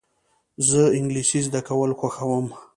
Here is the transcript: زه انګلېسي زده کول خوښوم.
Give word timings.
زه 0.67 0.81
انګلېسي 0.97 1.39
زده 1.47 1.61
کول 1.67 1.91
خوښوم. 1.99 2.47